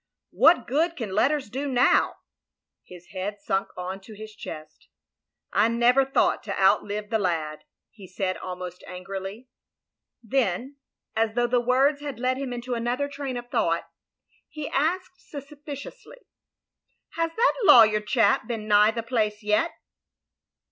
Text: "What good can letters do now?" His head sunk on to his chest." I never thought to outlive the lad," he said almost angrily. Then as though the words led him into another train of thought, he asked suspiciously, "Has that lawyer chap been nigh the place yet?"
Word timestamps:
"What 0.31 0.65
good 0.65 0.95
can 0.95 1.13
letters 1.13 1.47
do 1.47 1.67
now?" 1.67 2.15
His 2.83 3.09
head 3.09 3.39
sunk 3.39 3.67
on 3.77 3.99
to 4.01 4.15
his 4.15 4.33
chest." 4.35 4.87
I 5.53 5.67
never 5.67 6.03
thought 6.05 6.41
to 6.45 6.59
outlive 6.59 7.11
the 7.11 7.19
lad," 7.19 7.65
he 7.91 8.07
said 8.07 8.35
almost 8.37 8.83
angrily. 8.87 9.47
Then 10.23 10.77
as 11.15 11.35
though 11.35 11.45
the 11.45 11.61
words 11.61 12.01
led 12.01 12.37
him 12.37 12.51
into 12.51 12.73
another 12.73 13.07
train 13.07 13.37
of 13.37 13.51
thought, 13.51 13.83
he 14.49 14.67
asked 14.69 15.21
suspiciously, 15.29 16.17
"Has 17.09 17.29
that 17.37 17.53
lawyer 17.65 17.99
chap 18.01 18.47
been 18.47 18.67
nigh 18.67 18.89
the 18.89 19.03
place 19.03 19.43
yet?" 19.43 19.69